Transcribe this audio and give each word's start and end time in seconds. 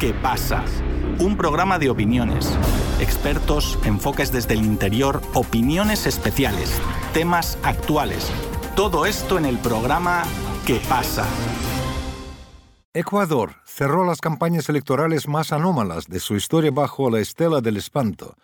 ¿Qué 0.00 0.14
pasa? 0.14 0.64
Un 1.18 1.36
programa 1.36 1.78
de 1.78 1.90
opiniones, 1.90 2.58
expertos, 3.00 3.78
enfoques 3.84 4.32
desde 4.32 4.54
el 4.54 4.64
interior, 4.64 5.20
opiniones 5.34 6.06
especiales, 6.06 6.80
temas 7.12 7.58
actuales. 7.62 8.32
Todo 8.74 9.04
esto 9.04 9.36
en 9.36 9.44
el 9.44 9.58
programa 9.58 10.22
¿Qué 10.66 10.80
pasa? 10.88 11.26
Ecuador 12.94 13.56
cerró 13.66 14.06
las 14.06 14.22
campañas 14.22 14.70
electorales 14.70 15.28
más 15.28 15.52
anómalas 15.52 16.06
de 16.06 16.18
su 16.18 16.34
historia 16.34 16.70
bajo 16.70 17.10
la 17.10 17.20
estela 17.20 17.60
del 17.60 17.76
espanto. 17.76 18.36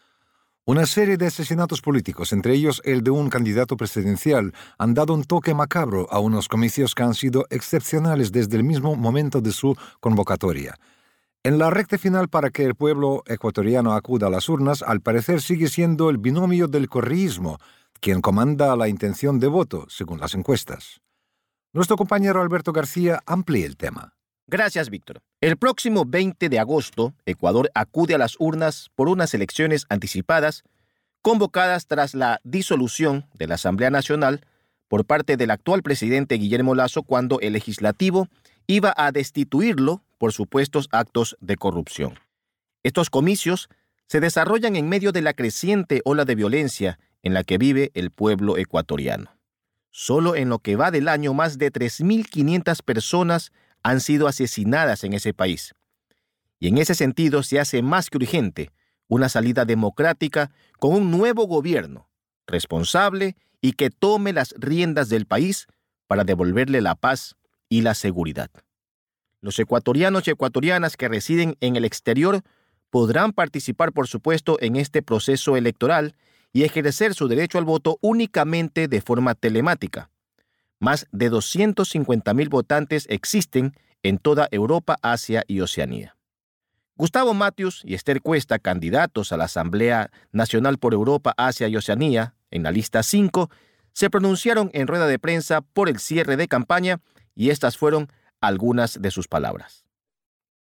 Una 0.66 0.84
serie 0.84 1.16
de 1.16 1.28
asesinatos 1.28 1.80
políticos, 1.80 2.34
entre 2.34 2.52
ellos 2.52 2.82
el 2.84 3.02
de 3.02 3.12
un 3.12 3.30
candidato 3.30 3.78
presidencial, 3.78 4.52
han 4.76 4.92
dado 4.92 5.14
un 5.14 5.24
toque 5.24 5.54
macabro 5.54 6.06
a 6.10 6.18
unos 6.18 6.48
comicios 6.48 6.94
que 6.94 7.02
han 7.02 7.14
sido 7.14 7.46
excepcionales 7.48 8.30
desde 8.30 8.58
el 8.58 8.62
mismo 8.64 8.94
momento 8.94 9.40
de 9.40 9.52
su 9.52 9.74
convocatoria. 10.00 10.74
En 11.46 11.58
la 11.58 11.70
recta 11.70 11.96
final 11.96 12.28
para 12.28 12.50
que 12.50 12.64
el 12.64 12.74
pueblo 12.74 13.22
ecuatoriano 13.24 13.92
acuda 13.92 14.26
a 14.26 14.30
las 14.30 14.48
urnas, 14.48 14.82
al 14.82 15.00
parecer 15.00 15.40
sigue 15.40 15.68
siendo 15.68 16.10
el 16.10 16.18
binomio 16.18 16.66
del 16.66 16.88
correísmo, 16.88 17.60
quien 18.00 18.20
comanda 18.20 18.74
la 18.74 18.88
intención 18.88 19.38
de 19.38 19.46
voto, 19.46 19.86
según 19.88 20.18
las 20.18 20.34
encuestas. 20.34 21.00
Nuestro 21.72 21.96
compañero 21.96 22.42
Alberto 22.42 22.72
García 22.72 23.20
amplía 23.26 23.64
el 23.64 23.76
tema. 23.76 24.14
Gracias, 24.48 24.90
Víctor. 24.90 25.20
El 25.40 25.56
próximo 25.56 26.04
20 26.04 26.48
de 26.48 26.58
agosto, 26.58 27.14
Ecuador 27.26 27.70
acude 27.76 28.16
a 28.16 28.18
las 28.18 28.34
urnas 28.40 28.90
por 28.96 29.08
unas 29.08 29.32
elecciones 29.32 29.86
anticipadas 29.88 30.64
convocadas 31.22 31.86
tras 31.86 32.16
la 32.16 32.40
disolución 32.42 33.28
de 33.34 33.46
la 33.46 33.54
Asamblea 33.54 33.90
Nacional 33.90 34.40
por 34.88 35.04
parte 35.04 35.36
del 35.36 35.52
actual 35.52 35.84
presidente 35.84 36.34
Guillermo 36.38 36.74
Lazo 36.74 37.04
cuando 37.04 37.38
el 37.38 37.52
legislativo 37.52 38.26
iba 38.66 38.92
a 38.96 39.12
destituirlo 39.12 40.02
por 40.18 40.32
supuestos 40.32 40.88
actos 40.92 41.36
de 41.40 41.56
corrupción. 41.56 42.18
Estos 42.82 43.10
comicios 43.10 43.68
se 44.06 44.20
desarrollan 44.20 44.76
en 44.76 44.88
medio 44.88 45.12
de 45.12 45.22
la 45.22 45.34
creciente 45.34 46.00
ola 46.04 46.24
de 46.24 46.34
violencia 46.34 46.98
en 47.22 47.34
la 47.34 47.44
que 47.44 47.58
vive 47.58 47.90
el 47.94 48.10
pueblo 48.10 48.56
ecuatoriano. 48.56 49.36
Solo 49.90 50.36
en 50.36 50.48
lo 50.48 50.58
que 50.58 50.76
va 50.76 50.90
del 50.90 51.08
año, 51.08 51.34
más 51.34 51.58
de 51.58 51.72
3.500 51.72 52.82
personas 52.82 53.52
han 53.82 54.00
sido 54.00 54.28
asesinadas 54.28 55.04
en 55.04 55.14
ese 55.14 55.32
país. 55.32 55.74
Y 56.58 56.68
en 56.68 56.78
ese 56.78 56.94
sentido 56.94 57.42
se 57.42 57.60
hace 57.60 57.82
más 57.82 58.10
que 58.10 58.18
urgente 58.18 58.72
una 59.08 59.28
salida 59.28 59.64
democrática 59.64 60.50
con 60.78 60.92
un 60.92 61.10
nuevo 61.10 61.46
gobierno, 61.46 62.08
responsable 62.46 63.36
y 63.60 63.72
que 63.72 63.90
tome 63.90 64.32
las 64.32 64.54
riendas 64.58 65.08
del 65.08 65.26
país 65.26 65.66
para 66.06 66.24
devolverle 66.24 66.80
la 66.80 66.94
paz 66.94 67.36
y 67.68 67.82
la 67.82 67.94
seguridad. 67.94 68.50
Los 69.40 69.58
ecuatorianos 69.58 70.26
y 70.26 70.30
ecuatorianas 70.30 70.96
que 70.96 71.08
residen 71.08 71.56
en 71.60 71.76
el 71.76 71.84
exterior 71.84 72.42
podrán 72.90 73.32
participar, 73.32 73.92
por 73.92 74.08
supuesto, 74.08 74.56
en 74.60 74.76
este 74.76 75.02
proceso 75.02 75.56
electoral 75.56 76.14
y 76.52 76.64
ejercer 76.64 77.14
su 77.14 77.28
derecho 77.28 77.58
al 77.58 77.64
voto 77.64 77.98
únicamente 78.00 78.88
de 78.88 79.00
forma 79.00 79.34
telemática. 79.34 80.10
Más 80.78 81.06
de 81.12 81.30
250.000 81.30 82.48
votantes 82.48 83.06
existen 83.08 83.74
en 84.02 84.18
toda 84.18 84.48
Europa, 84.50 84.96
Asia 85.02 85.44
y 85.46 85.60
Oceanía. 85.60 86.16
Gustavo 86.96 87.34
Matius 87.34 87.82
y 87.84 87.94
Esther 87.94 88.22
Cuesta, 88.22 88.58
candidatos 88.58 89.32
a 89.32 89.36
la 89.36 89.44
Asamblea 89.44 90.10
Nacional 90.32 90.78
por 90.78 90.94
Europa, 90.94 91.34
Asia 91.36 91.68
y 91.68 91.76
Oceanía, 91.76 92.34
en 92.50 92.62
la 92.62 92.70
lista 92.70 93.02
5, 93.02 93.50
se 93.92 94.08
pronunciaron 94.08 94.70
en 94.72 94.86
rueda 94.86 95.06
de 95.06 95.18
prensa 95.18 95.60
por 95.60 95.88
el 95.88 95.98
cierre 95.98 96.36
de 96.36 96.48
campaña 96.48 97.00
y 97.36 97.50
estas 97.50 97.76
fueron 97.76 98.08
algunas 98.40 99.00
de 99.00 99.10
sus 99.12 99.28
palabras. 99.28 99.84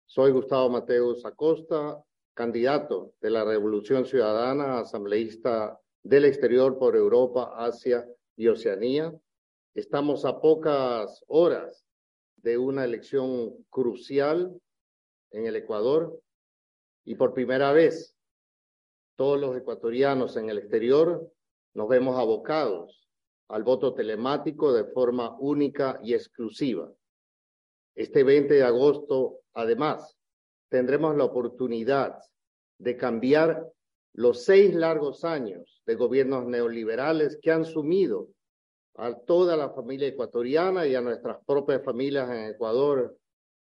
Soy 0.06 0.32
Gustavo 0.32 0.70
Mateus 0.70 1.26
Acosta, 1.26 2.04
candidato 2.36 3.14
de 3.22 3.32
la 3.32 3.44
Revolución 3.46 4.06
Ciudadana, 4.06 4.80
asambleísta 4.80 5.80
del 6.04 6.26
exterior 6.26 6.78
por 6.78 6.96
Europa, 6.96 7.54
Asia 7.58 8.06
y 8.36 8.48
Oceanía. 8.50 9.14
Estamos 9.74 10.26
a 10.26 10.40
pocas 10.40 11.24
horas 11.28 11.88
de 12.36 12.58
una 12.58 12.84
elección 12.84 13.66
crucial 13.70 14.54
en 15.32 15.48
el 15.48 15.56
Ecuador 15.56 16.22
y 17.06 17.16
por 17.16 17.34
primera 17.34 17.72
vez 17.72 18.16
todos 19.16 19.40
los 19.40 19.56
ecuatorianos 19.56 20.36
en 20.36 20.50
el 20.50 20.58
exterior 20.58 21.32
nos 21.74 21.88
vemos 21.88 22.20
abocados 22.20 23.05
al 23.50 23.64
voto 23.64 23.94
telemático 23.94 24.74
de 24.74 24.86
forma 24.86 25.38
única 25.40 26.00
y 26.04 26.14
exclusiva. 26.14 26.92
Este 27.96 28.24
20 28.24 28.54
de 28.54 28.64
agosto, 28.64 29.42
además, 29.54 30.18
tendremos 30.70 31.16
la 31.16 31.26
oportunidad 31.26 32.20
de 32.80 32.98
cambiar 32.98 33.72
los 34.14 34.44
seis 34.44 34.74
largos 34.74 35.24
años 35.24 35.82
de 35.86 35.96
gobiernos 35.96 36.46
neoliberales 36.46 37.38
que 37.42 37.52
han 37.52 37.66
sumido 37.66 38.30
a 38.96 39.14
toda 39.14 39.58
la 39.58 39.70
familia 39.70 40.08
ecuatoriana 40.08 40.88
y 40.88 40.96
a 40.96 41.02
nuestras 41.02 41.38
propias 41.46 41.84
familias 41.84 42.30
en 42.30 42.46
Ecuador 42.52 43.18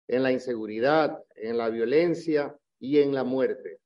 en 0.06 0.23
la 0.23 0.33
inseguridad, 0.33 1.23
en 1.34 1.59
la 1.59 1.71
violencia 1.71 2.56
y 2.78 2.99
en 2.99 3.15
la 3.15 3.25
muerte. 3.25 3.81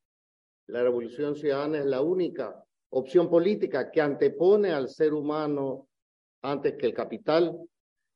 La 0.67 0.83
revolución 0.83 1.37
ciudadana 1.37 1.79
es 1.79 1.87
la 1.87 2.03
única 2.03 2.63
opción 2.91 3.31
política 3.31 3.91
que 3.91 4.01
antepone 4.01 4.71
al 4.71 4.89
ser 4.89 5.15
humano 5.15 5.88
antes 6.43 6.75
que 6.77 6.87
el 6.87 6.95
capital 6.95 7.59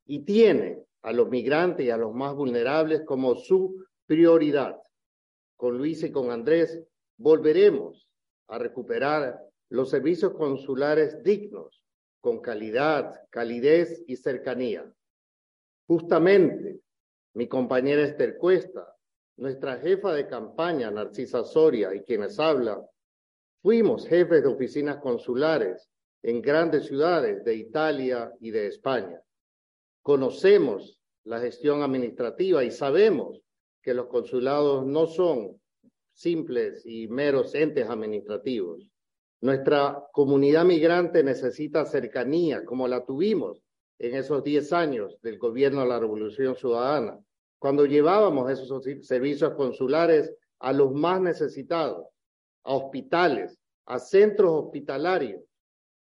y 0.07 0.25
tiene 0.25 0.83
a 1.03 1.13
los 1.13 1.29
migrantes 1.29 1.87
y 1.87 1.91
a 1.91 1.97
los 1.97 2.15
más 2.15 2.35
vulnerables 2.35 3.03
como 3.05 3.35
su 3.35 3.85
prioridad. 4.07 4.77
Con 5.57 5.79
Luis 5.79 6.03
y 6.03 6.13
con 6.13 6.31
Andrés 6.31 6.81
volveremos 7.17 8.09
a 8.49 8.59
recuperar 8.59 9.41
los 9.71 9.91
servicios 9.91 10.33
consulares 10.35 11.23
dignos 11.23 11.83
con 12.21 12.41
calidad, 12.41 13.21
calidez 13.31 14.05
y 14.07 14.17
cercanía. 14.17 14.91
Justamente, 15.87 16.81
mi 17.35 17.49
compañera 17.49 18.03
Esther 18.03 18.37
Cuesta, 18.37 18.95
nuestra 19.37 19.79
jefa 19.79 20.13
de 20.13 20.29
campaña, 20.29 20.91
Narcisa 20.91 21.43
Soria, 21.43 21.95
y 21.95 22.03
quienes 22.03 22.39
hablan, 22.39 22.81
fuimos 23.61 24.07
jefes 24.07 24.43
de 24.43 24.49
oficinas 24.49 24.99
consulares 24.99 25.89
en 26.23 26.41
grandes 26.41 26.87
ciudades 26.87 27.45
de 27.45 27.55
Italia 27.57 28.33
y 28.41 28.51
de 28.51 28.69
España. 28.69 29.21
Conocemos 30.03 31.01
la 31.25 31.41
gestión 31.41 31.83
administrativa 31.83 32.65
y 32.65 32.71
sabemos 32.71 33.41
que 33.83 33.95
los 33.95 34.07
consulados 34.07 34.87
no 34.87 35.07
son 35.07 35.61
simples 36.13 36.85
y 36.85 37.09
meros 37.09 37.55
entes 37.55 37.89
administrativos. 37.89 38.89
Nuestra 39.41 40.05
comunidad 40.13 40.65
migrante 40.65 41.25
necesita 41.25 41.85
cercanía, 41.85 42.65
como 42.65 42.87
la 42.87 43.05
tuvimos 43.05 43.61
en 43.99 44.15
esos 44.15 44.45
10 44.45 44.73
años 44.73 45.19
del 45.23 45.39
gobierno 45.39 45.81
de 45.81 45.89
la 45.89 45.99
Revolución 45.99 46.55
Ciudadana, 46.55 47.19
cuando 47.59 47.87
llevábamos 47.87 48.51
esos 48.51 48.85
servicios 49.03 49.55
consulares 49.55 50.33
a 50.61 50.73
los 50.73 50.93
más 50.93 51.21
necesitados, 51.21 52.07
a 52.65 52.75
hospitales, 52.75 53.59
a 53.87 53.99
centros 53.99 54.65
hospitalarios, 54.65 55.43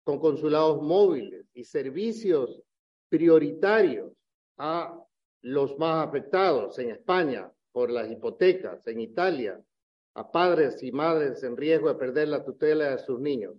con 0.04 0.18
consulados 0.18 0.82
móviles 0.82 1.46
y 1.54 1.64
servicios 1.64 2.60
prioritarios 3.08 4.12
a 4.58 4.98
los 5.42 5.78
más 5.78 6.06
afectados 6.06 6.78
en 6.78 6.90
España 6.90 7.50
por 7.72 7.90
las 7.90 8.10
hipotecas, 8.10 8.86
en 8.86 9.00
Italia 9.00 9.62
a 10.14 10.30
padres 10.30 10.82
y 10.82 10.92
madres 10.92 11.42
en 11.42 11.56
riesgo 11.56 11.88
de 11.88 11.94
perder 11.94 12.28
la 12.28 12.44
tutela 12.44 12.90
de 12.90 12.98
sus 12.98 13.18
niños, 13.18 13.56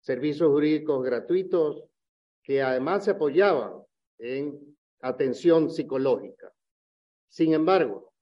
servicios 0.00 0.50
jurídicos 0.50 1.02
gratuitos 1.02 1.82
que 2.42 2.62
además 2.62 3.04
se 3.04 3.12
apoyaban 3.12 3.82
en 4.18 4.76
atención 5.00 5.70
psicológica. 5.70 6.52
Sin 7.28 7.54
embargo, 7.54 8.12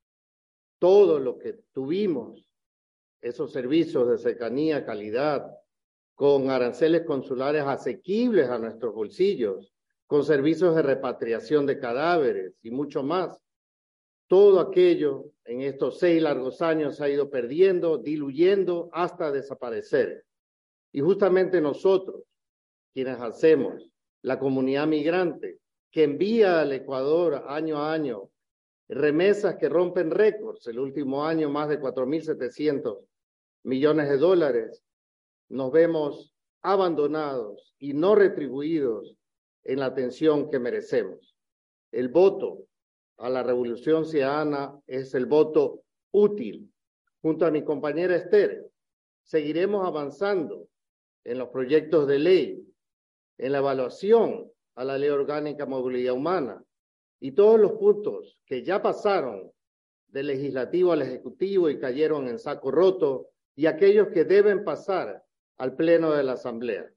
todo 0.79 1.19
lo 1.19 1.39
que 1.39 1.55
tuvimos, 1.73 2.47
esos 3.21 3.53
servicios 3.53 4.09
de 4.09 4.19
cercanía, 4.19 4.85
calidad, 4.85 5.51
con 6.17 6.51
aranceles 6.51 7.03
consulares 7.03 7.63
asequibles 7.63 8.49
a 8.49 8.59
nuestros 8.59 8.95
bolsillos, 8.95 9.73
con 10.07 10.25
servicios 10.25 10.75
de 10.75 10.83
repatriación 10.83 11.67
de 11.67 11.79
cadáveres 11.79 12.55
y 12.63 12.71
mucho 12.71 13.03
más, 13.03 13.39
todo 14.27 14.59
aquello 14.59 15.27
en 15.45 15.61
estos 15.61 15.99
seis 15.99 16.23
largos 16.23 16.63
años 16.63 17.01
ha 17.03 17.11
ido 17.11 17.29
perdiendo, 17.29 17.99
diluyendo 17.99 18.89
hasta 18.93 19.31
desaparecer. 19.31 20.25
Y 20.91 21.01
justamente 21.01 21.61
nosotros, 21.61 22.23
quienes 22.95 23.21
hacemos 23.21 23.87
la 24.23 24.39
comunidad 24.39 24.87
migrante, 24.87 25.59
que 25.91 26.05
envía 26.05 26.63
al 26.63 26.73
Ecuador 26.73 27.45
año 27.47 27.77
a 27.77 27.93
año 27.93 28.31
remesas 28.89 29.57
que 29.57 29.69
rompen 29.69 30.11
récords, 30.11 30.67
el 30.67 30.79
último 30.79 31.27
año 31.27 31.51
más 31.51 31.69
de 31.69 31.79
4.700 31.79 33.05
millones 33.65 34.09
de 34.09 34.17
dólares, 34.17 34.86
nos 35.49 35.73
vemos 35.73 36.35
abandonados 36.63 37.75
y 37.79 37.93
no 37.93 38.15
retribuidos 38.15 39.17
en 39.65 39.81
la 39.81 39.87
atención 39.87 40.51
que 40.51 40.59
merecemos. 40.59 41.37
El 41.93 42.09
voto 42.09 42.67
a 43.19 43.31
la 43.31 43.43
revolución 43.43 44.05
ciudadana 44.05 44.79
es 44.87 45.15
el 45.15 45.27
voto 45.27 45.83
útil. 46.13 46.73
Junto 47.23 47.47
a 47.47 47.51
mi 47.51 47.65
compañera 47.65 48.17
Esther, 48.17 48.71
seguiremos 49.23 49.87
avanzando 49.87 50.69
en 51.25 51.39
los 51.39 51.49
proyectos 51.49 52.07
de 52.07 52.19
ley, 52.19 52.67
en 53.39 53.53
la 53.53 53.59
evaluación 53.59 54.51
a 54.77 54.85
la 54.85 54.99
Ley 54.99 55.09
Orgánica 55.09 55.67
Movilidad 55.67 56.15
Humana 56.15 56.63
y 57.19 57.33
todos 57.33 57.59
los 57.59 57.73
puntos 57.73 58.41
que 58.47 58.63
ya 58.63 58.83
pasaron 58.83 59.51
del 60.09 60.29
legislativo 60.29 60.93
al 60.93 61.03
ejecutivo 61.03 61.69
y 61.69 61.79
cayeron 61.79 62.29
en 62.29 62.39
saco 62.39 62.71
roto 62.71 63.29
y 63.55 63.67
aquellos 63.67 64.09
que 64.09 64.25
deben 64.25 64.65
pasar 64.65 65.23
al 65.59 65.75
Pleno 65.75 66.13
de 66.13 66.23
la 66.23 66.33
Asamblea. 66.33 66.91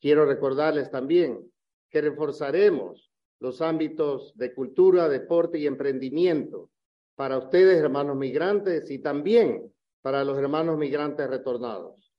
Quiero 0.00 0.24
recordarles 0.24 0.90
también 0.90 1.50
que 1.90 2.00
reforzaremos 2.00 3.12
los 3.38 3.60
ámbitos 3.60 4.36
de 4.36 4.54
cultura, 4.54 5.08
deporte 5.08 5.58
y 5.58 5.66
emprendimiento 5.66 6.70
para 7.14 7.38
ustedes, 7.38 7.78
hermanos 7.78 8.16
migrantes, 8.16 8.90
y 8.90 8.98
también 8.98 9.72
para 10.00 10.24
los 10.24 10.38
hermanos 10.38 10.78
migrantes 10.78 11.28
retornados. 11.28 12.12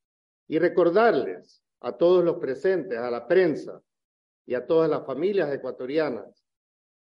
Y 0.48 0.60
recordarles 0.60 1.64
a 1.80 1.98
todos 1.98 2.24
los 2.24 2.38
presentes, 2.38 2.98
a 3.00 3.10
la 3.10 3.28
prensa 3.28 3.82
y 4.46 4.54
a 4.54 4.66
todas 4.66 4.90
las 4.90 5.06
familias 5.06 5.54
ecuatorianas, 5.54 6.46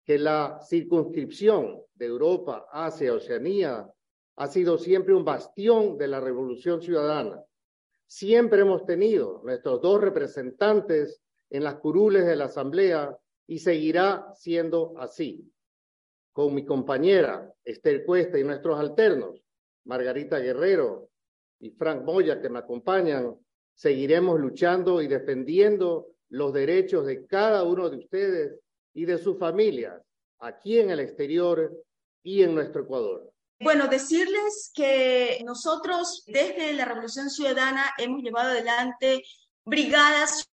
que 0.03 0.17
la 0.17 0.59
circunscripción 0.61 1.81
de 1.93 2.05
Europa 2.05 2.65
hacia 2.71 3.13
Oceanía 3.13 3.89
ha 4.35 4.47
sido 4.47 4.77
siempre 4.77 5.13
un 5.13 5.23
bastión 5.23 5.97
de 5.97 6.07
la 6.07 6.19
revolución 6.19 6.81
ciudadana. 6.81 7.41
Siempre 8.15 8.61
hemos 8.61 8.85
tenido 8.85 9.41
nuestros 9.43 9.81
dos 9.81 9.99
representantes 9.99 11.19
en 11.49 11.63
las 11.63 11.79
curules 11.79 12.27
de 12.27 12.35
la 12.35 12.45
Asamblea 12.45 13.17
y 13.47 13.57
seguirá 13.57 14.31
siendo 14.35 14.93
así. 14.99 15.51
Con 16.31 16.53
mi 16.53 16.63
compañera 16.63 17.51
Esther 17.65 18.05
Cuesta 18.05 18.37
y 18.37 18.43
nuestros 18.43 18.79
alternos, 18.79 19.41
Margarita 19.85 20.37
Guerrero 20.37 21.09
y 21.59 21.71
Frank 21.71 22.03
Moya, 22.03 22.39
que 22.39 22.49
me 22.49 22.59
acompañan, 22.59 23.35
seguiremos 23.73 24.39
luchando 24.39 25.01
y 25.01 25.07
defendiendo 25.07 26.09
los 26.29 26.53
derechos 26.53 27.07
de 27.07 27.25
cada 27.25 27.63
uno 27.63 27.89
de 27.89 27.97
ustedes 27.97 28.59
y 28.93 29.05
de 29.05 29.17
sus 29.17 29.39
familias 29.39 29.99
aquí 30.37 30.77
en 30.77 30.91
el 30.91 30.99
exterior 30.99 31.75
y 32.21 32.43
en 32.43 32.53
nuestro 32.53 32.83
Ecuador. 32.83 33.32
Bueno, 33.63 33.87
decirles 33.87 34.71
que 34.73 35.41
nosotros 35.45 36.23
desde 36.27 36.73
la 36.73 36.83
Revolución 36.83 37.29
Ciudadana 37.29 37.93
hemos 37.97 38.21
llevado 38.21 38.49
adelante 38.49 39.23
brigadas 39.63 40.49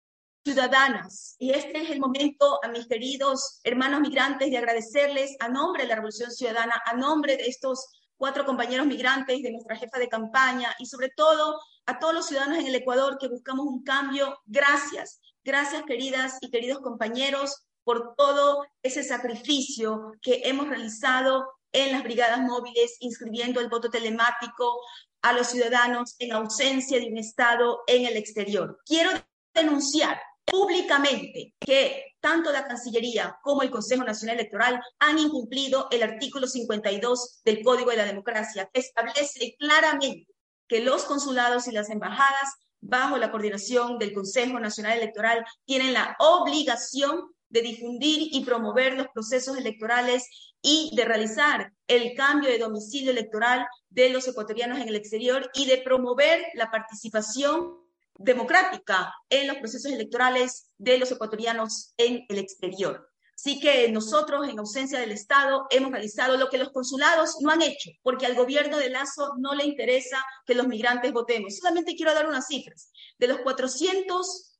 ciudadanas. 0.44 1.34
Y 1.38 1.52
este 1.52 1.80
es 1.82 1.90
el 1.90 2.00
momento 2.00 2.62
a 2.62 2.68
mis 2.68 2.86
queridos 2.86 3.60
hermanos 3.64 4.02
migrantes 4.02 4.50
de 4.50 4.58
agradecerles 4.58 5.36
a 5.40 5.48
nombre 5.48 5.84
de 5.84 5.88
la 5.88 5.94
Revolución 5.94 6.30
Ciudadana, 6.30 6.82
a 6.84 6.94
nombre 6.94 7.38
de 7.38 7.46
estos 7.46 7.88
cuatro 8.18 8.44
compañeros 8.44 8.86
migrantes, 8.86 9.42
de 9.42 9.52
nuestra 9.52 9.76
jefa 9.76 9.98
de 9.98 10.08
campaña 10.10 10.74
y 10.78 10.84
sobre 10.84 11.08
todo 11.08 11.58
a 11.86 11.98
todos 11.98 12.12
los 12.12 12.26
ciudadanos 12.26 12.58
en 12.58 12.66
el 12.66 12.74
Ecuador 12.74 13.16
que 13.18 13.28
buscamos 13.28 13.64
un 13.64 13.84
cambio. 13.84 14.38
Gracias, 14.44 15.18
gracias 15.42 15.82
queridas 15.84 16.36
y 16.42 16.50
queridos 16.50 16.80
compañeros 16.80 17.64
por 17.84 18.14
todo 18.16 18.66
ese 18.82 19.02
sacrificio 19.02 20.12
que 20.20 20.42
hemos 20.44 20.68
realizado 20.68 21.46
en 21.72 21.92
las 21.92 22.02
brigadas 22.02 22.40
móviles, 22.40 22.96
inscribiendo 23.00 23.60
el 23.60 23.68
voto 23.68 23.90
telemático 23.90 24.80
a 25.22 25.32
los 25.32 25.48
ciudadanos 25.48 26.14
en 26.18 26.32
ausencia 26.32 26.98
de 26.98 27.06
un 27.06 27.18
Estado 27.18 27.82
en 27.86 28.06
el 28.06 28.16
exterior. 28.16 28.80
Quiero 28.84 29.10
denunciar 29.54 30.20
públicamente 30.44 31.54
que 31.58 32.14
tanto 32.20 32.50
la 32.50 32.66
Cancillería 32.66 33.38
como 33.42 33.62
el 33.62 33.70
Consejo 33.70 34.04
Nacional 34.04 34.36
Electoral 34.36 34.80
han 34.98 35.18
incumplido 35.18 35.88
el 35.90 36.02
artículo 36.02 36.46
52 36.46 37.40
del 37.44 37.62
Código 37.62 37.90
de 37.90 37.98
la 37.98 38.04
Democracia, 38.04 38.68
que 38.72 38.80
establece 38.80 39.56
claramente 39.58 40.26
que 40.66 40.80
los 40.80 41.04
consulados 41.04 41.66
y 41.68 41.72
las 41.72 41.90
embajadas, 41.90 42.54
bajo 42.80 43.16
la 43.16 43.30
coordinación 43.30 43.98
del 43.98 44.12
Consejo 44.12 44.58
Nacional 44.60 44.98
Electoral, 44.98 45.44
tienen 45.64 45.92
la 45.92 46.16
obligación 46.18 47.34
de 47.48 47.62
difundir 47.62 48.28
y 48.32 48.44
promover 48.44 48.94
los 48.94 49.08
procesos 49.08 49.56
electorales 49.56 50.26
y 50.62 50.90
de 50.94 51.04
realizar 51.04 51.72
el 51.86 52.14
cambio 52.14 52.50
de 52.50 52.58
domicilio 52.58 53.10
electoral 53.10 53.66
de 53.90 54.10
los 54.10 54.26
ecuatorianos 54.28 54.78
en 54.78 54.88
el 54.88 54.96
exterior 54.96 55.50
y 55.54 55.66
de 55.66 55.78
promover 55.78 56.44
la 56.54 56.70
participación 56.70 57.74
democrática 58.18 59.14
en 59.30 59.46
los 59.46 59.56
procesos 59.58 59.92
electorales 59.92 60.70
de 60.76 60.98
los 60.98 61.10
ecuatorianos 61.12 61.94
en 61.96 62.24
el 62.28 62.38
exterior. 62.38 63.08
Así 63.38 63.60
que 63.60 63.88
nosotros, 63.92 64.48
en 64.48 64.58
ausencia 64.58 64.98
del 64.98 65.12
Estado, 65.12 65.68
hemos 65.70 65.92
realizado 65.92 66.36
lo 66.36 66.48
que 66.48 66.58
los 66.58 66.70
consulados 66.70 67.36
no 67.40 67.52
han 67.52 67.62
hecho, 67.62 67.90
porque 68.02 68.26
al 68.26 68.34
gobierno 68.34 68.78
de 68.78 68.90
Lazo 68.90 69.34
no 69.38 69.54
le 69.54 69.64
interesa 69.64 70.24
que 70.44 70.56
los 70.56 70.66
migrantes 70.66 71.12
votemos. 71.12 71.56
Solamente 71.56 71.94
quiero 71.94 72.14
dar 72.14 72.26
unas 72.26 72.48
cifras. 72.48 72.90
De 73.16 73.28
los 73.28 73.38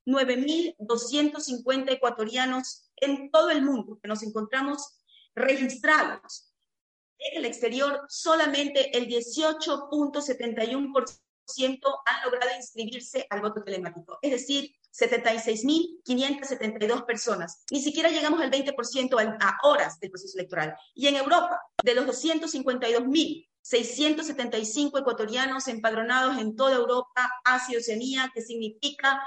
409.250 0.09 1.91
ecuatorianos 1.91 2.89
en 2.97 3.31
todo 3.31 3.49
el 3.49 3.61
mundo 3.61 3.99
que 4.01 4.07
nos 4.07 4.23
encontramos 4.23 4.99
registrados 5.35 6.49
en 7.19 7.37
el 7.37 7.45
exterior, 7.45 8.01
solamente 8.07 8.97
el 8.97 9.07
18.71% 9.07 12.01
han 12.05 12.23
logrado 12.23 12.55
inscribirse 12.55 13.27
al 13.29 13.41
voto 13.41 13.61
telemático, 13.63 14.17
es 14.21 14.31
decir, 14.31 14.73
76.572 14.97 17.05
personas. 17.05 17.65
Ni 17.71 17.81
siquiera 17.81 18.09
llegamos 18.09 18.39
al 18.41 18.49
20% 18.51 19.37
a 19.39 19.57
horas 19.63 19.99
del 19.99 20.11
proceso 20.11 20.37
electoral. 20.37 20.77
Y 20.95 21.07
en 21.07 21.17
Europa, 21.17 21.59
de 21.83 21.95
los 21.95 22.05
252.675 22.05 24.99
ecuatorianos 24.99 25.67
empadronados 25.67 26.37
en 26.37 26.55
toda 26.55 26.75
Europa, 26.75 27.29
Asia 27.43 27.75
y 27.75 27.77
Oceanía, 27.77 28.31
que 28.33 28.41
significa 28.41 29.21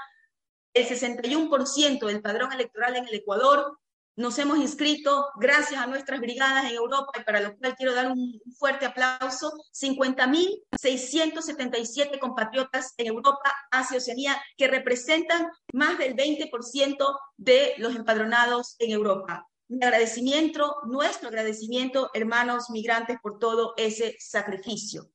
el 0.75 0.87
61% 0.87 2.07
del 2.07 2.23
padrón 2.23 2.53
electoral 2.53 2.97
en 2.97 3.07
el 3.07 3.15
Ecuador, 3.15 3.79
nos 4.15 4.39
hemos 4.39 4.59
inscrito 4.59 5.29
gracias 5.37 5.81
a 5.81 5.87
nuestras 5.87 6.21
brigadas 6.21 6.67
en 6.67 6.75
Europa 6.75 7.13
y 7.19 7.25
para 7.25 7.41
lo 7.41 7.57
cual 7.57 7.75
quiero 7.77 7.95
dar 7.95 8.13
un 8.13 8.39
fuerte 8.59 8.85
aplauso, 8.85 9.55
50.677 9.73 12.19
compatriotas 12.19 12.93
en 12.99 13.07
Europa, 13.07 13.51
Asia, 13.71 13.97
Oceanía, 13.97 14.39
que 14.59 14.69
representan 14.69 15.49
más 15.73 15.97
del 15.97 16.15
20% 16.15 17.19
de 17.39 17.73
los 17.79 17.97
empadronados 17.97 18.77
en 18.81 18.91
Europa. 18.91 19.49
Mi 19.69 19.83
agradecimiento, 19.83 20.77
nuestro 20.85 21.29
agradecimiento, 21.29 22.11
hermanos 22.13 22.69
migrantes, 22.69 23.17
por 23.23 23.39
todo 23.39 23.73
ese 23.79 24.15
sacrificio. 24.19 25.09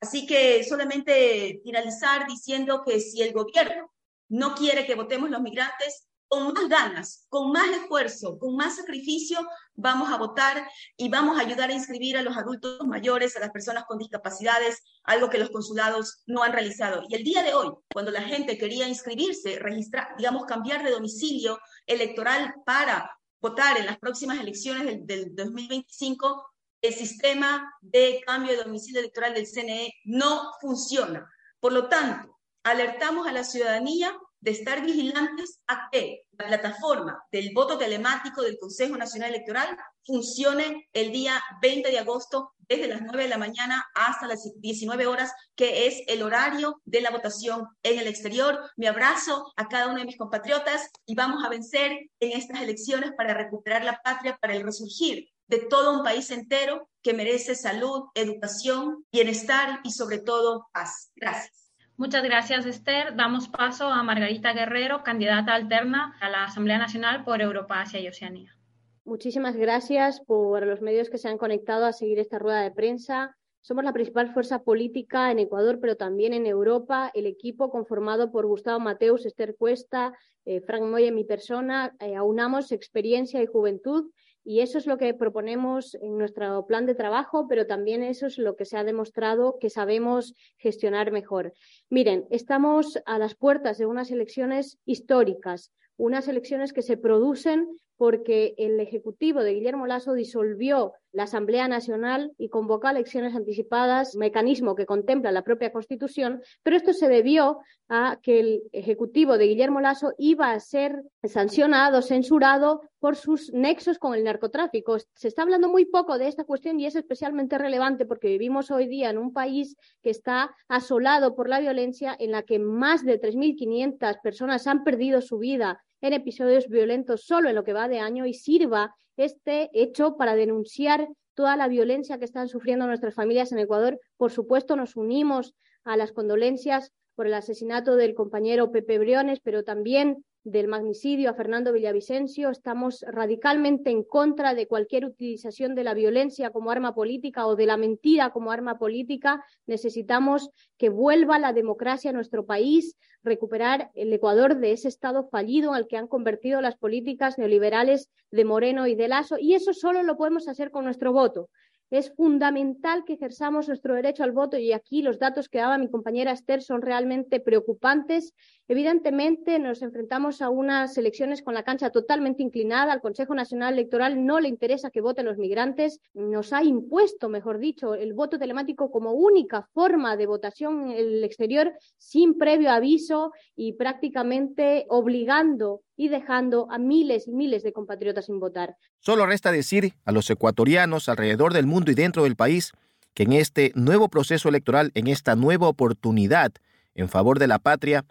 Así 0.00 0.26
que 0.26 0.62
solamente 0.62 1.60
finalizar 1.64 2.28
diciendo 2.28 2.84
que 2.86 3.00
si 3.00 3.20
el 3.22 3.32
gobierno 3.32 3.90
no 4.28 4.54
quiere 4.54 4.86
que 4.86 4.94
votemos 4.94 5.30
los 5.30 5.40
migrantes, 5.42 6.08
con 6.34 6.52
más 6.52 6.68
ganas, 6.68 7.26
con 7.28 7.52
más 7.52 7.68
esfuerzo, 7.70 8.38
con 8.38 8.56
más 8.56 8.76
sacrificio, 8.76 9.38
vamos 9.74 10.10
a 10.12 10.16
votar 10.16 10.68
y 10.96 11.08
vamos 11.08 11.38
a 11.38 11.42
ayudar 11.42 11.70
a 11.70 11.74
inscribir 11.74 12.16
a 12.16 12.22
los 12.22 12.36
adultos 12.36 12.84
mayores, 12.86 13.36
a 13.36 13.40
las 13.40 13.50
personas 13.50 13.84
con 13.84 13.98
discapacidades, 13.98 14.82
algo 15.04 15.30
que 15.30 15.38
los 15.38 15.50
consulados 15.50 16.22
no 16.26 16.42
han 16.42 16.52
realizado. 16.52 17.04
Y 17.08 17.14
el 17.14 17.24
día 17.24 17.42
de 17.42 17.54
hoy, 17.54 17.70
cuando 17.92 18.10
la 18.10 18.22
gente 18.22 18.58
quería 18.58 18.88
inscribirse, 18.88 19.58
registrar, 19.60 20.16
digamos, 20.16 20.44
cambiar 20.46 20.82
de 20.82 20.90
domicilio 20.90 21.58
electoral 21.86 22.54
para 22.66 23.10
votar 23.40 23.76
en 23.76 23.86
las 23.86 23.98
próximas 23.98 24.40
elecciones 24.40 24.86
del, 24.86 25.06
del 25.06 25.34
2025, 25.36 26.50
el 26.82 26.94
sistema 26.94 27.72
de 27.80 28.22
cambio 28.26 28.52
de 28.52 28.64
domicilio 28.64 29.00
electoral 29.00 29.34
del 29.34 29.46
CNE 29.46 29.94
no 30.04 30.50
funciona. 30.60 31.30
Por 31.60 31.72
lo 31.72 31.88
tanto, 31.88 32.34
alertamos 32.64 33.26
a 33.26 33.32
la 33.32 33.44
ciudadanía 33.44 34.12
de 34.40 34.50
estar 34.50 34.84
vigilantes 34.84 35.60
a 35.66 35.88
que 35.90 36.26
la 36.32 36.46
plataforma 36.46 37.22
del 37.32 37.52
voto 37.54 37.78
telemático 37.78 38.42
del 38.42 38.58
Consejo 38.58 38.96
Nacional 38.96 39.30
Electoral 39.30 39.76
funcione 40.04 40.88
el 40.92 41.12
día 41.12 41.42
20 41.62 41.90
de 41.90 41.98
agosto 41.98 42.52
desde 42.68 42.88
las 42.88 43.00
9 43.00 43.22
de 43.22 43.28
la 43.28 43.38
mañana 43.38 43.86
hasta 43.94 44.26
las 44.26 44.50
19 44.56 45.06
horas, 45.06 45.32
que 45.54 45.86
es 45.86 46.02
el 46.08 46.22
horario 46.22 46.80
de 46.84 47.00
la 47.00 47.10
votación 47.10 47.68
en 47.82 47.98
el 47.98 48.06
exterior. 48.06 48.58
Mi 48.76 48.86
abrazo 48.86 49.52
a 49.56 49.68
cada 49.68 49.88
uno 49.88 49.98
de 49.98 50.06
mis 50.06 50.18
compatriotas 50.18 50.90
y 51.06 51.14
vamos 51.14 51.42
a 51.44 51.48
vencer 51.48 51.92
en 52.20 52.32
estas 52.32 52.60
elecciones 52.60 53.12
para 53.16 53.34
recuperar 53.34 53.84
la 53.84 54.00
patria, 54.02 54.36
para 54.40 54.54
el 54.54 54.62
resurgir 54.62 55.28
de 55.46 55.58
todo 55.58 55.98
un 55.98 56.04
país 56.04 56.30
entero 56.30 56.88
que 57.02 57.14
merece 57.14 57.54
salud, 57.54 58.04
educación, 58.14 59.06
bienestar 59.12 59.80
y 59.84 59.92
sobre 59.92 60.18
todo 60.18 60.68
paz. 60.72 61.10
Gracias. 61.16 61.63
Muchas 61.96 62.24
gracias, 62.24 62.66
Esther. 62.66 63.14
Damos 63.14 63.48
paso 63.48 63.86
a 63.86 64.02
Margarita 64.02 64.52
Guerrero, 64.52 65.04
candidata 65.04 65.54
alterna 65.54 66.16
a 66.20 66.28
la 66.28 66.44
Asamblea 66.44 66.76
Nacional 66.76 67.22
por 67.22 67.40
Europa, 67.40 67.80
Asia 67.80 68.00
y 68.00 68.08
Oceanía. 68.08 68.56
Muchísimas 69.04 69.54
gracias 69.56 70.20
por 70.20 70.66
los 70.66 70.80
medios 70.80 71.08
que 71.08 71.18
se 71.18 71.28
han 71.28 71.38
conectado 71.38 71.86
a 71.86 71.92
seguir 71.92 72.18
esta 72.18 72.40
rueda 72.40 72.62
de 72.62 72.72
prensa. 72.72 73.36
Somos 73.60 73.84
la 73.84 73.92
principal 73.92 74.32
fuerza 74.34 74.64
política 74.64 75.30
en 75.30 75.38
Ecuador, 75.38 75.78
pero 75.80 75.96
también 75.96 76.32
en 76.32 76.46
Europa. 76.46 77.12
El 77.14 77.26
equipo 77.26 77.70
conformado 77.70 78.32
por 78.32 78.44
Gustavo 78.46 78.80
Mateus, 78.80 79.24
Esther 79.24 79.54
Cuesta, 79.56 80.12
eh, 80.44 80.60
Frank 80.62 80.82
Moya 80.82 81.06
y 81.06 81.12
mi 81.12 81.24
persona, 81.24 81.94
eh, 82.00 82.16
aunamos 82.16 82.72
experiencia 82.72 83.40
y 83.40 83.46
juventud 83.46 84.10
Y 84.44 84.60
eso 84.60 84.76
es 84.76 84.86
lo 84.86 84.98
que 84.98 85.14
proponemos 85.14 85.94
en 85.94 86.18
nuestro 86.18 86.66
plan 86.66 86.84
de 86.84 86.94
trabajo, 86.94 87.46
pero 87.48 87.66
también 87.66 88.02
eso 88.02 88.26
es 88.26 88.36
lo 88.36 88.56
que 88.56 88.66
se 88.66 88.76
ha 88.76 88.84
demostrado 88.84 89.58
que 89.58 89.70
sabemos 89.70 90.34
gestionar 90.58 91.10
mejor. 91.12 91.54
Miren, 91.88 92.26
estamos 92.30 92.98
a 93.06 93.18
las 93.18 93.34
puertas 93.34 93.78
de 93.78 93.86
unas 93.86 94.10
elecciones 94.10 94.78
históricas, 94.84 95.72
unas 95.96 96.28
elecciones 96.28 96.72
que 96.72 96.82
se 96.82 96.98
producen 96.98 97.68
porque 97.96 98.54
el 98.58 98.80
Ejecutivo 98.80 99.42
de 99.42 99.54
Guillermo 99.54 99.86
Lasso 99.86 100.14
disolvió 100.14 100.92
la 101.12 101.24
Asamblea 101.24 101.68
Nacional 101.68 102.32
y 102.38 102.48
convocó 102.48 102.88
elecciones 102.88 103.36
anticipadas, 103.36 104.16
mecanismo 104.16 104.74
que 104.74 104.84
contempla 104.84 105.30
la 105.30 105.44
propia 105.44 105.72
Constitución, 105.72 106.42
pero 106.62 106.76
esto 106.76 106.92
se 106.92 107.08
debió 107.08 107.58
a 107.88 108.18
que 108.22 108.40
el 108.40 108.62
Ejecutivo 108.72 109.38
de 109.38 109.46
Guillermo 109.46 109.80
Lasso 109.80 110.12
iba 110.18 110.50
a 110.50 110.58
ser 110.58 111.04
sancionado, 111.22 112.02
censurado 112.02 112.82
por 112.98 113.16
sus 113.16 113.52
nexos 113.52 113.98
con 113.98 114.14
el 114.14 114.24
narcotráfico. 114.24 114.98
Se 115.14 115.28
está 115.28 115.42
hablando 115.42 115.68
muy 115.68 115.84
poco 115.84 116.18
de 116.18 116.26
esta 116.26 116.44
cuestión 116.44 116.80
y 116.80 116.86
es 116.86 116.96
especialmente 116.96 117.58
relevante 117.58 118.06
porque 118.06 118.28
vivimos 118.28 118.70
hoy 118.70 118.88
día 118.88 119.10
en 119.10 119.18
un 119.18 119.32
país 119.32 119.76
que 120.02 120.10
está 120.10 120.54
asolado 120.68 121.36
por 121.36 121.48
la 121.48 121.60
violencia, 121.60 122.16
en 122.18 122.32
la 122.32 122.42
que 122.42 122.58
más 122.58 123.04
de 123.04 123.20
3.500 123.20 124.20
personas 124.22 124.66
han 124.66 124.82
perdido 124.82 125.20
su 125.20 125.38
vida 125.38 125.84
en 126.04 126.12
episodios 126.12 126.68
violentos 126.68 127.24
solo 127.24 127.48
en 127.48 127.54
lo 127.54 127.64
que 127.64 127.72
va 127.72 127.88
de 127.88 127.98
año 127.98 128.26
y 128.26 128.34
sirva 128.34 128.94
este 129.16 129.70
hecho 129.72 130.18
para 130.18 130.34
denunciar 130.34 131.08
toda 131.32 131.56
la 131.56 131.66
violencia 131.66 132.18
que 132.18 132.26
están 132.26 132.46
sufriendo 132.46 132.86
nuestras 132.86 133.14
familias 133.14 133.52
en 133.52 133.58
Ecuador. 133.58 133.98
Por 134.18 134.30
supuesto, 134.30 134.76
nos 134.76 134.96
unimos 134.96 135.54
a 135.82 135.96
las 135.96 136.12
condolencias 136.12 136.92
por 137.14 137.26
el 137.26 137.32
asesinato 137.32 137.96
del 137.96 138.14
compañero 138.14 138.70
Pepe 138.70 138.98
Briones, 138.98 139.40
pero 139.42 139.64
también 139.64 140.26
del 140.44 140.68
magnicidio 140.68 141.30
a 141.30 141.34
Fernando 141.34 141.72
Villavicencio. 141.72 142.50
Estamos 142.50 143.04
radicalmente 143.08 143.90
en 143.90 144.04
contra 144.04 144.54
de 144.54 144.66
cualquier 144.66 145.06
utilización 145.06 145.74
de 145.74 145.84
la 145.84 145.94
violencia 145.94 146.50
como 146.50 146.70
arma 146.70 146.94
política 146.94 147.46
o 147.46 147.56
de 147.56 147.66
la 147.66 147.78
mentira 147.78 148.30
como 148.30 148.52
arma 148.52 148.78
política. 148.78 149.42
Necesitamos 149.66 150.50
que 150.76 150.90
vuelva 150.90 151.38
la 151.38 151.54
democracia 151.54 152.10
a 152.10 152.12
nuestro 152.12 152.44
país, 152.44 152.96
recuperar 153.22 153.90
el 153.94 154.12
Ecuador 154.12 154.58
de 154.58 154.72
ese 154.72 154.88
estado 154.88 155.28
fallido 155.28 155.72
al 155.72 155.88
que 155.88 155.96
han 155.96 156.08
convertido 156.08 156.60
las 156.60 156.76
políticas 156.76 157.38
neoliberales 157.38 158.10
de 158.30 158.44
Moreno 158.44 158.86
y 158.86 158.94
de 158.94 159.08
Lazo. 159.08 159.36
Y 159.38 159.54
eso 159.54 159.72
solo 159.72 160.02
lo 160.02 160.16
podemos 160.16 160.46
hacer 160.46 160.70
con 160.70 160.84
nuestro 160.84 161.12
voto. 161.12 161.48
Es 161.90 162.12
fundamental 162.14 163.04
que 163.04 163.12
ejerzamos 163.12 163.68
nuestro 163.68 163.94
derecho 163.94 164.24
al 164.24 164.32
voto 164.32 164.56
y 164.56 164.72
aquí 164.72 165.02
los 165.02 165.18
datos 165.18 165.48
que 165.48 165.58
daba 165.58 165.78
mi 165.78 165.90
compañera 165.90 166.32
Esther 166.32 166.62
son 166.62 166.82
realmente 166.82 167.40
preocupantes. 167.40 168.34
Evidentemente 168.66 169.58
nos 169.58 169.82
enfrentamos 169.82 170.40
a 170.40 170.48
unas 170.48 170.96
elecciones 170.96 171.42
con 171.42 171.54
la 171.54 171.62
cancha 171.62 171.90
totalmente 171.90 172.42
inclinada. 172.42 172.92
Al 172.92 173.00
Consejo 173.00 173.34
Nacional 173.34 173.74
Electoral 173.74 174.24
no 174.24 174.40
le 174.40 174.48
interesa 174.48 174.90
que 174.90 175.02
voten 175.02 175.26
los 175.26 175.38
migrantes. 175.38 176.00
Nos 176.14 176.52
ha 176.52 176.64
impuesto, 176.64 177.28
mejor 177.28 177.58
dicho, 177.58 177.94
el 177.94 178.14
voto 178.14 178.38
telemático 178.38 178.90
como 178.90 179.12
única 179.12 179.68
forma 179.72 180.16
de 180.16 180.26
votación 180.26 180.90
en 180.90 180.96
el 180.96 181.24
exterior 181.24 181.72
sin 181.98 182.38
previo 182.38 182.70
aviso 182.70 183.32
y 183.54 183.74
prácticamente 183.74 184.86
obligando 184.88 185.82
y 185.96 186.08
dejando 186.08 186.70
a 186.70 186.78
miles 186.78 187.28
y 187.28 187.32
miles 187.32 187.62
de 187.62 187.72
compatriotas 187.72 188.26
sin 188.26 188.40
votar. 188.40 188.76
Solo 189.00 189.26
resta 189.26 189.52
decir 189.52 189.94
a 190.04 190.12
los 190.12 190.28
ecuatorianos 190.30 191.08
alrededor 191.08 191.52
del 191.52 191.66
mundo 191.66 191.90
y 191.90 191.94
dentro 191.94 192.24
del 192.24 192.36
país 192.36 192.72
que 193.14 193.22
en 193.22 193.32
este 193.32 193.72
nuevo 193.74 194.08
proceso 194.08 194.48
electoral, 194.48 194.90
en 194.94 195.06
esta 195.06 195.36
nueva 195.36 195.68
oportunidad 195.68 196.52
en 196.94 197.08
favor 197.08 197.38
de 197.38 197.46
la 197.46 197.58
patria, 197.58 198.04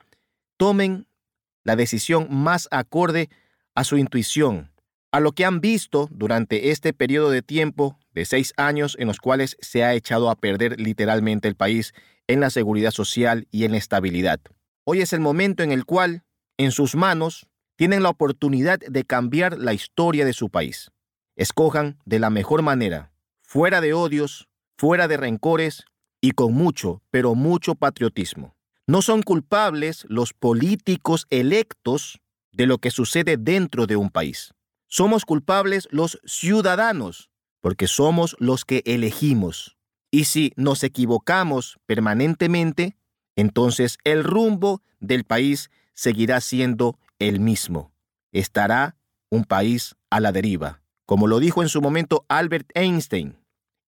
tomen 0.58 1.08
la 1.64 1.76
decisión 1.76 2.28
más 2.30 2.68
acorde 2.72 3.30
a 3.76 3.84
su 3.84 3.98
intuición, 3.98 4.72
a 5.12 5.20
lo 5.20 5.32
que 5.32 5.46
han 5.46 5.62
visto 5.62 6.10
durante 6.12 6.72
este 6.72 6.94
periodo 6.94 7.30
de 7.30 7.42
tiempo 7.42 7.98
de 8.14 8.26
seis 8.26 8.54
años 8.58 8.96
en 9.00 9.08
los 9.08 9.20
cuales 9.20 9.58
se 9.60 9.84
ha 9.84 9.94
echado 9.94 10.30
a 10.30 10.36
perder 10.36 10.80
literalmente 10.80 11.48
el 11.48 11.56
país 11.56 11.94
en 12.28 12.40
la 12.40 12.50
seguridad 12.50 12.92
social 12.92 13.48
y 13.52 13.66
en 13.66 13.72
la 13.72 13.78
estabilidad. 13.78 14.40
Hoy 14.86 15.02
es 15.02 15.14
el 15.14 15.20
momento 15.20 15.64
en 15.64 15.72
el 15.72 15.86
cual, 15.86 16.24
en 16.58 16.72
sus 16.72 16.96
manos, 16.96 17.48
tienen 17.84 18.02
la 18.02 18.12
oportunidad 18.12 18.80
de 18.80 19.04
cambiar 19.04 19.58
la 19.58 19.74
historia 19.74 20.24
de 20.24 20.32
su 20.32 20.50
país. 20.50 20.90
Escojan 21.36 22.00
de 22.06 22.18
la 22.18 22.30
mejor 22.30 22.62
manera, 22.62 23.12
fuera 23.42 23.82
de 23.82 23.94
odios, 23.94 24.48
fuera 24.78 25.10
de 25.10 25.18
rencores 25.18 25.84
y 26.22 26.32
con 26.32 26.54
mucho, 26.54 27.02
pero 27.12 27.36
mucho 27.36 27.76
patriotismo. 27.76 28.56
No 28.88 29.02
son 29.02 29.22
culpables 29.22 30.06
los 30.08 30.32
políticos 30.32 31.28
electos 31.30 32.22
de 32.54 32.68
lo 32.68 32.78
que 32.78 32.90
sucede 32.90 33.36
dentro 33.36 33.86
de 33.86 33.98
un 33.98 34.10
país. 34.10 34.54
Somos 34.88 35.26
culpables 35.26 35.90
los 35.92 36.22
ciudadanos, 36.24 37.32
porque 37.60 37.88
somos 37.88 38.38
los 38.40 38.64
que 38.64 38.82
elegimos. 38.86 39.76
Y 40.10 40.24
si 40.24 40.54
nos 40.56 40.86
equivocamos 40.86 41.80
permanentemente, 41.86 42.96
entonces 43.36 43.98
el 44.06 44.24
rumbo 44.24 44.82
del 45.02 45.26
país 45.26 45.70
seguirá 45.94 46.40
siendo 46.40 46.98
el 47.28 47.40
mismo. 47.40 47.92
Estará 48.32 48.98
un 49.30 49.46
país 49.46 49.96
a 50.10 50.20
la 50.20 50.32
deriva. 50.32 50.82
Como 51.06 51.28
lo 51.28 51.40
dijo 51.40 51.62
en 51.62 51.70
su 51.70 51.82
momento 51.82 52.26
Albert 52.28 52.70
Einstein, 52.76 53.38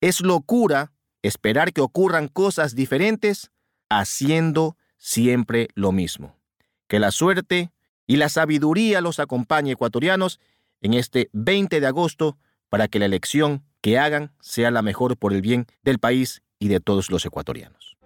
es 0.01 0.21
locura 0.21 0.91
esperar 1.21 1.73
que 1.73 1.81
ocurran 1.81 2.27
cosas 2.27 2.75
diferentes 2.75 3.51
haciendo 3.89 4.77
siempre 4.97 5.69
lo 5.75 5.91
mismo. 5.91 6.35
Que 6.87 6.99
la 6.99 7.11
suerte 7.11 7.71
y 8.07 8.17
la 8.17 8.29
sabiduría 8.29 9.01
los 9.01 9.19
acompañe 9.19 9.71
ecuatorianos 9.71 10.39
en 10.81 10.93
este 10.93 11.29
20 11.33 11.79
de 11.79 11.87
agosto 11.87 12.37
para 12.69 12.87
que 12.87 12.99
la 12.99 13.05
elección 13.05 13.63
que 13.81 13.97
hagan 13.97 14.33
sea 14.39 14.71
la 14.71 14.81
mejor 14.81 15.17
por 15.17 15.33
el 15.33 15.41
bien 15.41 15.65
del 15.83 15.99
país 15.99 16.41
y 16.59 16.67
de 16.67 16.79
todos 16.79 17.09
los 17.09 17.25
ecuatorianos. 17.25 17.97